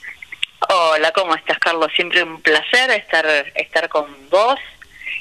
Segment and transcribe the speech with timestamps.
[0.68, 1.88] Hola, ¿cómo estás Carlos?
[1.96, 3.24] Siempre un placer estar,
[3.54, 4.58] estar con vos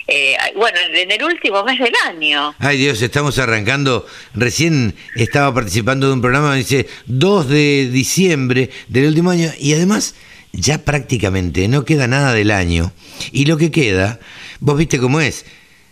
[0.08, 2.56] eh, bueno, en el último mes del año.
[2.60, 9.08] Ay Dios, estamos arrancando, recién estaba participando de un programa, dice 2 de diciembre del
[9.08, 10.16] último año y además
[10.52, 12.92] ya prácticamente no queda nada del año
[13.32, 14.20] y lo que queda,
[14.60, 15.46] vos viste cómo es,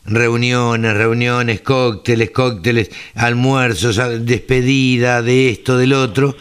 [0.07, 6.35] reuniones, reuniones, cócteles, cócteles, almuerzos, despedida de esto, del otro.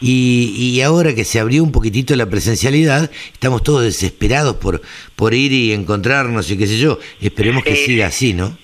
[0.00, 4.80] Y, ahora que se abrió un poquitito la presencialidad, estamos todos desesperados por,
[5.14, 6.98] por ir y encontrarnos y qué sé yo.
[7.20, 8.56] Esperemos que siga así, ¿no?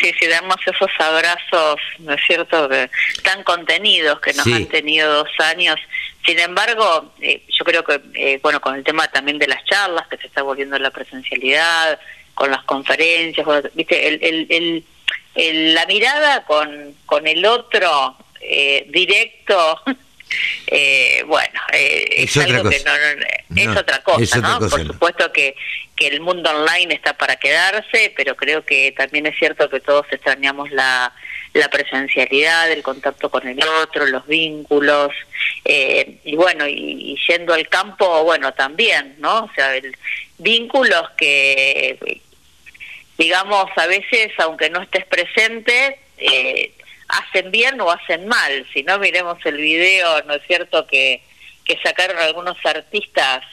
[0.00, 2.68] Sí, sí, damos esos abrazos, ¿no es cierto?,
[3.22, 5.76] tan contenidos que nos han tenido dos años.
[6.24, 10.06] Sin embargo, eh, yo creo que, eh, bueno, con el tema también de las charlas,
[10.08, 11.98] que se está volviendo la presencialidad,
[12.38, 13.44] con las conferencias,
[13.74, 14.84] viste, el,
[15.34, 19.82] el, la mirada con, con el otro eh, directo,
[20.68, 24.60] eh, bueno, eh, es, algo que no, es otra cosa, ¿no?
[24.68, 25.56] Por supuesto que,
[25.96, 30.06] que el mundo online está para quedarse, pero creo que también es cierto que todos
[30.12, 31.12] extrañamos la,
[31.54, 35.10] la presencialidad, el contacto con el otro, los vínculos,
[35.64, 39.46] eh, y bueno, y, yendo al campo, bueno, también, ¿no?
[39.46, 39.96] O sea, el,
[40.38, 42.20] vínculos que
[43.18, 46.72] digamos, a veces, aunque no estés presente, eh,
[47.08, 48.66] hacen bien o hacen mal.
[48.72, 51.20] Si no, miremos el video, ¿no es cierto?, que,
[51.64, 53.44] que sacaron algunos artistas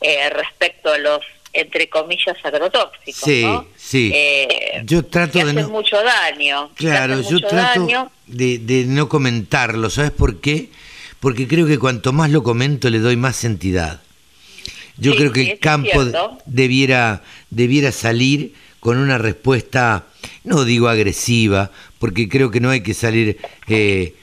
[0.00, 1.22] eh, respecto a los
[1.52, 3.66] entre comillas agrotóxicos, sí, ¿no?
[3.76, 5.68] Sí, eh, yo trato de hacen no...
[5.70, 6.70] mucho daño.
[6.74, 10.68] Claro, yo trato De, de no comentarlo, ¿sabes por qué?
[11.18, 14.02] Porque creo que cuanto más lo comento le doy más entidad.
[14.98, 16.04] Yo creo que el campo
[16.44, 18.54] debiera, debiera salir
[18.86, 20.06] con una respuesta,
[20.44, 23.36] no digo agresiva, porque creo que no hay que salir
[23.66, 24.14] eh,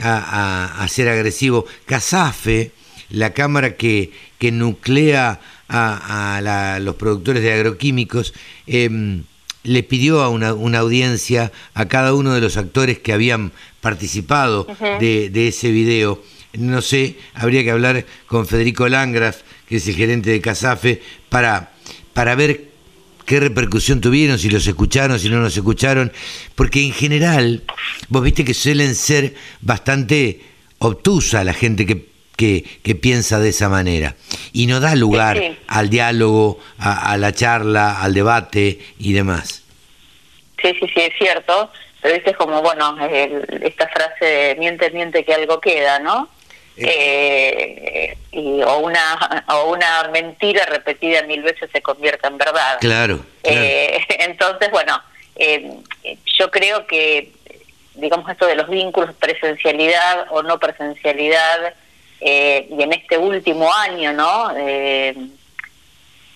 [0.00, 1.66] a, ser agresivo.
[1.86, 2.70] Casafe,
[3.10, 8.32] la cámara que, que nuclea a, los productores de agroquímicos,
[8.68, 9.24] em,
[9.64, 13.50] le pidió a una, audiencia a cada uno de los actores que habían
[13.80, 14.68] participado
[15.00, 16.22] de, de, ese video.
[16.52, 21.72] No sé, habría que hablar con Federico Langraf, que es el gerente de Casafe, para,
[22.14, 22.71] para ver
[23.24, 26.12] qué repercusión tuvieron, si los escucharon, si no los escucharon,
[26.54, 27.62] porque en general,
[28.08, 30.40] vos viste que suelen ser bastante
[30.78, 32.06] obtusa la gente que,
[32.36, 34.16] que, piensa de esa manera
[34.52, 39.62] y no da lugar al diálogo, a, la charla, al debate y demás.
[40.60, 42.96] Sí, sí, sí, es cierto, pero viste como, bueno,
[43.62, 46.28] esta frase de miente, miente que algo queda, ¿no?
[46.76, 52.78] Eh, y, o una o una mentira repetida mil veces se convierta en verdad.
[52.80, 53.24] Claro.
[53.42, 55.00] Eh, entonces, bueno,
[55.36, 55.70] eh,
[56.38, 57.32] yo creo que,
[57.94, 61.74] digamos, esto de los vínculos, presencialidad o no presencialidad,
[62.20, 64.54] y en este último año, ¿no?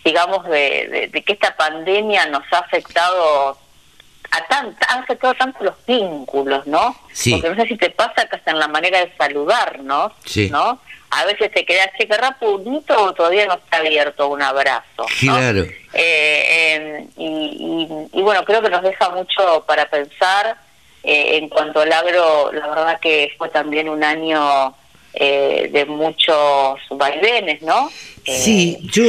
[0.04, 3.56] digamos, de, de, que esta pandemia nos ha afectado
[4.36, 6.96] a tan, han afectado tanto los vínculos, ¿no?
[7.12, 7.32] Sí.
[7.32, 10.12] Porque no sé si te pasa que hasta en la manera de saludarnos,
[10.50, 10.80] ¿no?
[11.10, 15.06] A veces te quedas, che, querrá punito o todavía no está abierto un abrazo.
[15.20, 15.64] Claro.
[15.92, 20.58] Eh, y, y, bueno, creo que nos deja mucho para pensar.
[21.04, 24.74] Eh, en cuanto al agro, la verdad que fue también un año
[25.14, 27.88] eh, de muchos vaivenes, ¿no?
[28.24, 29.04] Sí, yo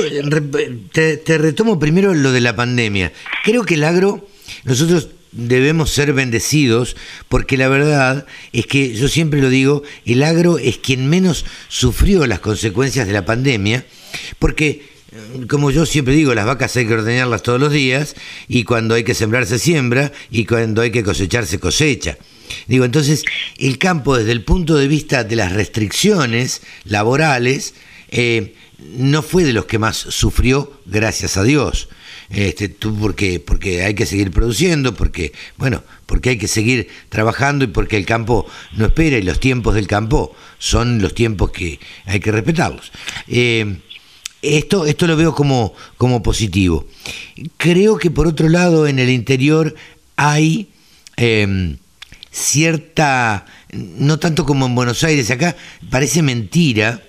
[0.93, 3.11] te, te retomo primero lo de la pandemia.
[3.43, 4.21] Creo que el agro
[4.63, 6.95] nosotros debemos ser bendecidos
[7.29, 12.25] porque la verdad es que yo siempre lo digo, el agro es quien menos sufrió
[12.27, 13.85] las consecuencias de la pandemia
[14.39, 18.15] porque eh, como yo siempre digo, las vacas hay que ordeñarlas todos los días
[18.47, 22.17] y cuando hay que sembrar se siembra y cuando hay que cosechar se cosecha.
[22.67, 23.23] Digo, entonces
[23.57, 27.73] el campo desde el punto de vista de las restricciones laborales
[28.09, 31.89] eh, no fue de los que más sufrió, gracias a Dios
[32.29, 37.65] este, tú porque, porque hay que seguir produciendo, porque, bueno, porque hay que seguir trabajando
[37.65, 38.45] y porque el campo
[38.75, 42.91] no espera y los tiempos del campo son los tiempos que hay que respetarlos.
[43.27, 43.77] Eh,
[44.41, 46.87] esto, esto lo veo como, como positivo.
[47.57, 49.75] Creo que por otro lado en el interior
[50.15, 50.69] hay
[51.15, 51.77] em,
[52.31, 55.55] cierta, no tanto como en Buenos Aires, acá
[55.89, 57.01] parece mentira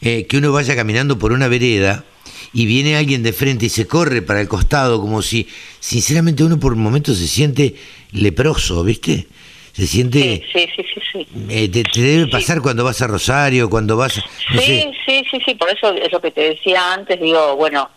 [0.00, 2.04] eh, que uno vaya caminando por una vereda
[2.54, 5.48] y viene alguien de frente y se corre para el costado, como si,
[5.80, 7.74] sinceramente, uno por momentos se siente
[8.12, 9.26] leproso, ¿viste?
[9.72, 10.44] Se siente...
[10.52, 11.28] Sí, sí, sí, sí.
[11.50, 14.12] Eh, te, debe pasar cuando vas a Rosario, cuando vas...
[14.12, 17.90] sí, sí, sí, sí, por eso es lo que te decía antes, digo, bueno,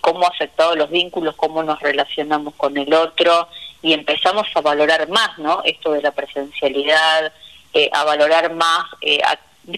[0.00, 3.48] cómo ha afectado los vínculos, cómo nos relacionamos con el otro
[3.82, 5.60] y empezamos a valorar más, ¿no?
[5.64, 7.32] Esto de la presencialidad,
[7.72, 9.18] eh, a valorar más, eh,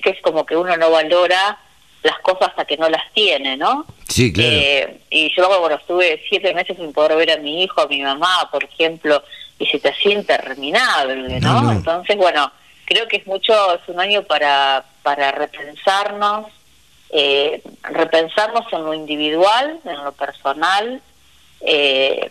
[0.03, 1.59] que es como que uno no valora
[2.03, 3.87] las cosas hasta que no las tiene, ¿no?
[4.09, 4.51] Sí, claro.
[4.53, 8.03] Eh, y yo, bueno, estuve siete meses sin poder ver a mi hijo, a mi
[8.03, 9.23] mamá, por ejemplo,
[9.59, 11.73] y se te siente interminable, ¿no?
[11.73, 12.51] Entonces, bueno,
[12.85, 16.47] creo que es mucho, es un año para, para repensarnos,
[17.11, 21.01] eh, repensarnos en lo individual, en lo personal,
[21.61, 22.31] eh,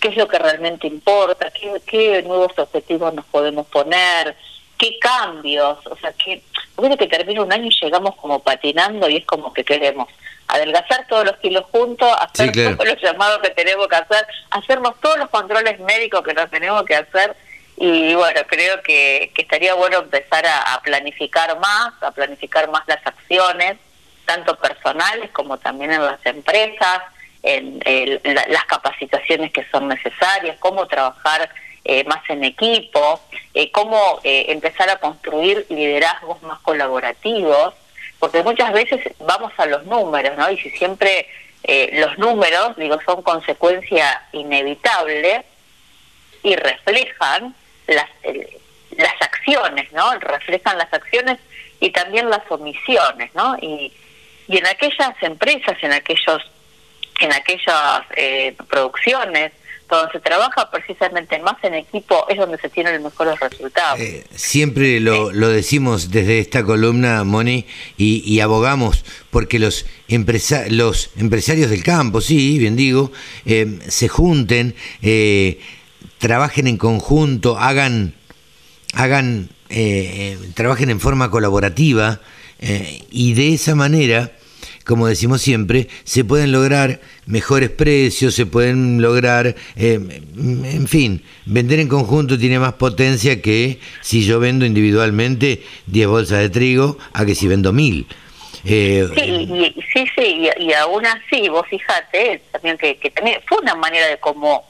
[0.00, 4.36] qué es lo que realmente importa, qué, qué nuevos objetivos nos podemos poner,
[4.78, 6.42] qué cambios, o sea, que,
[6.74, 10.08] porque que termina un año y llegamos como patinando y es como que queremos
[10.48, 15.18] adelgazar todos los kilos juntos, hacer todos los llamados que tenemos que hacer, hacernos todos
[15.18, 17.36] los controles médicos que nos tenemos que hacer.
[17.78, 23.04] Y bueno, creo que, que estaría bueno empezar a, planificar más, a planificar más las
[23.06, 23.76] acciones,
[24.24, 27.02] tanto personales como también en las empresas,
[27.42, 27.80] en,
[28.24, 31.50] las capacitaciones que son necesarias, cómo trabajar
[31.88, 33.20] eh, más en equipo,
[33.54, 37.74] eh, cómo eh, empezar a construir liderazgos más colaborativos,
[38.18, 40.50] porque muchas veces vamos a los números, ¿no?
[40.50, 41.28] Y si siempre
[41.92, 45.44] los números, digo, son consecuencia inevitable
[46.44, 47.54] y reflejan
[47.88, 48.08] las,
[48.96, 50.12] las acciones, ¿no?
[50.18, 51.38] Reflejan las acciones
[51.80, 53.56] y también las omisiones, ¿no?
[53.60, 53.92] Y,
[54.46, 56.42] y en aquellas empresas, en aquellos
[57.20, 58.02] en aquellas
[58.68, 59.52] producciones
[59.88, 64.00] donde se trabaja precisamente más en equipo es donde se tienen los mejores resultados.
[64.00, 67.66] Eh, siempre lo, lo, decimos desde esta columna, Moni,
[67.96, 73.12] y, abogamos porque los, empresa los empresarios del campo, sí, bien digo,
[73.44, 75.60] eh, se junten, eh,
[76.18, 78.14] trabajen en conjunto, hagan,
[78.94, 79.50] hagan
[80.54, 82.20] trabajen en forma colaborativa
[83.10, 84.30] y de esa manera
[84.86, 89.94] como decimos siempre, se pueden lograr mejores precios, se pueden lograr, eh,
[90.34, 96.38] en fin, vender en conjunto tiene más potencia que si yo vendo individualmente 10 bolsas
[96.38, 98.06] de trigo a que si vendo mil.
[98.64, 104.06] Eh, sí, sí, sí, y, aún así, vos fijate también que, también fue una manera
[104.08, 104.64] de cómo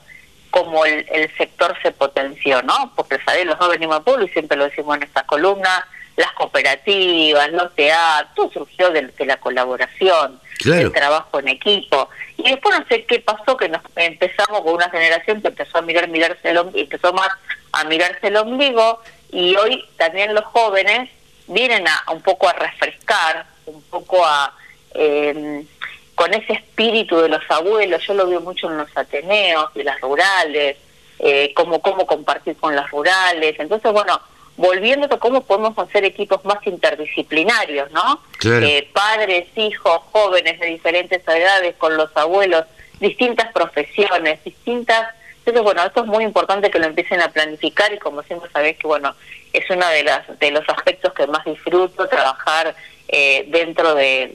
[0.50, 1.04] como el,
[1.36, 2.92] sector se potenció, ¿no?
[2.96, 3.44] Porque ¿sabes?
[3.44, 5.86] los dos venimos a pueblo y siempre lo decimos en esta columna,
[6.16, 12.08] las cooperativas, los teatros, todo surgió de, la colaboración, del trabajo en equipo.
[12.38, 15.82] Y después no sé qué pasó, que nos empezamos con una generación que empezó a
[15.82, 17.28] mirar, mirarse el ombligo, empezó más
[17.72, 21.10] a mirarse el ombligo, y hoy también los jóvenes
[21.48, 24.54] vienen a un poco a refrescar, un poco a...
[24.94, 25.66] Em,
[26.14, 30.00] con ese espíritu de los abuelos, yo lo veo mucho en los ateneos, de las
[30.00, 30.78] rurales,
[31.18, 33.54] eh, cómo, cómo compartir con las rurales.
[33.58, 34.18] Entonces, bueno,
[34.56, 38.20] volviendo a cómo podemos hacer equipos más interdisciplinarios, ¿no?
[38.44, 42.64] Eh, padres, hijos, jóvenes de diferentes edades, con los abuelos,
[43.00, 45.14] distintas profesiones, distintas...
[45.38, 48.78] Entonces, bueno, esto es muy importante que lo empiecen a planificar y como siempre sabéis
[48.78, 49.14] que, bueno,
[49.52, 52.74] es uno de, las, de los aspectos que más disfruto, trabajar
[53.08, 54.32] eh, dentro de,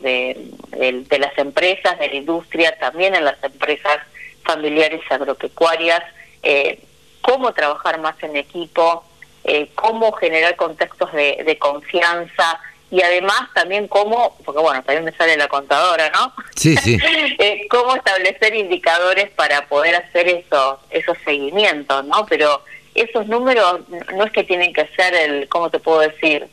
[0.72, 3.98] de, las empresas, de la industria, también en las empresas
[4.44, 6.02] familiares agropecuarias,
[6.42, 6.80] eh,
[7.22, 9.04] cómo trabajar más en equipo,
[9.44, 12.60] eh, cómo generar contextos de, de, confianza
[12.92, 16.34] y además también cómo, porque bueno, también me sale la contadora, ¿no?
[16.56, 16.98] Sí, sí.
[17.40, 22.26] eh, cómo establecer indicadores para poder hacer esos, esos seguimientos, ¿no?
[22.28, 22.62] Pero
[22.94, 23.82] esos números
[24.14, 26.48] no es que tienen que ser el, ¿cómo te puedo decir?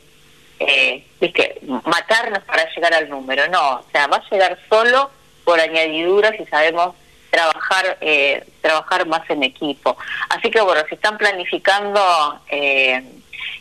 [0.59, 1.59] Eh, ¿viste?
[1.85, 5.09] Matarnos para llegar al número, no, o sea, va a llegar solo
[5.43, 6.95] por añadiduras y sabemos
[7.29, 9.97] trabajar eh, trabajar más en equipo.
[10.29, 12.01] Así que bueno, se están planificando
[12.49, 13.03] eh,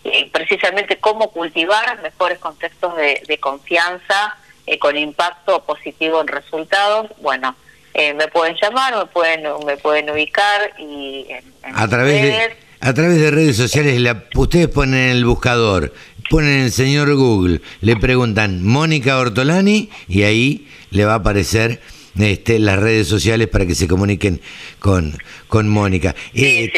[0.04, 4.36] eh, precisamente cómo cultivar mejores contextos de, confianza
[4.80, 7.08] con impacto positivo en resultados.
[7.20, 7.56] Bueno,
[7.94, 11.26] me pueden llamar, me pueden me pueden ubicar y
[11.62, 15.92] a través de a través de redes sociales la, ustedes ponen el buscador,
[16.30, 21.80] ponen el señor Google, le preguntan Mónica Ortolani y ahí le va a aparecer
[22.18, 24.40] este, las redes sociales para que se comuniquen
[24.78, 25.16] con,
[25.48, 26.14] con Mónica.
[26.34, 26.70] Eh,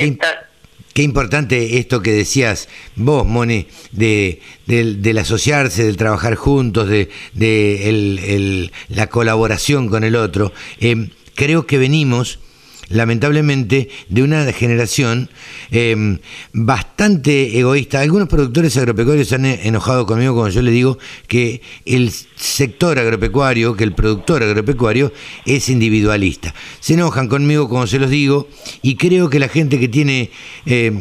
[0.92, 7.88] qué, importante esto que decías vos, Moni, de, del asociarse, del trabajar juntos, de, de
[7.88, 10.52] el, la colaboración con el otro.
[10.80, 12.38] Eh, creo que venimos
[12.90, 15.30] lamentablemente, de una generación
[15.70, 16.18] em,
[16.52, 18.00] bastante egoísta.
[18.00, 23.76] Algunos productores agropecuarios se han enojado conmigo cuando yo le digo que el sector agropecuario,
[23.76, 25.12] que el productor agropecuario
[25.47, 26.52] es individualista.
[26.80, 28.49] Se enojan conmigo como se los digo
[28.82, 30.30] y creo que la gente que tiene,
[30.66, 31.00] em,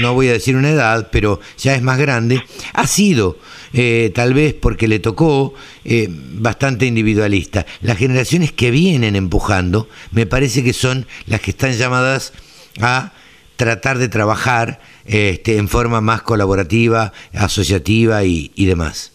[0.00, 2.42] no voy a decir una edad, pero ya es más grande,
[2.74, 3.38] ha sido
[3.72, 7.66] eh, tal vez porque le tocó eh, bastante individualista.
[7.82, 12.32] Las generaciones que vienen empujando me parece que son las que están llamadas
[12.80, 13.12] a
[13.56, 19.12] tratar de trabajar este, en forma más colaborativa, asociativa y, demás.